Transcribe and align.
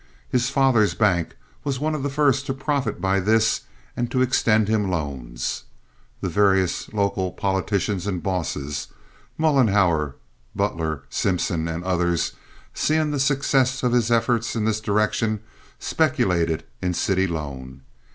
His 0.31 0.49
father's 0.49 0.95
bank 0.95 1.35
was 1.63 1.79
one 1.79 1.93
of 1.93 2.01
the 2.01 2.09
first 2.09 2.47
to 2.47 2.55
profit 2.55 2.99
by 2.99 3.19
this 3.19 3.61
and 3.95 4.09
to 4.09 4.23
extend 4.23 4.67
him 4.67 4.89
loans. 4.89 5.65
The 6.21 6.27
various 6.27 6.91
local 6.91 7.31
politicians 7.33 8.07
and 8.07 8.23
bosses—Mollenhauer, 8.23 10.15
Butler, 10.55 11.03
Simpson, 11.11 11.67
and 11.67 11.83
others—seeing 11.83 13.11
the 13.11 13.19
success 13.19 13.83
of 13.83 13.91
his 13.93 14.09
efforts 14.09 14.55
in 14.55 14.65
this 14.65 14.81
direction, 14.81 15.41
speculated 15.77 16.63
in 16.81 16.95
city 16.95 17.27
loan. 17.27 17.81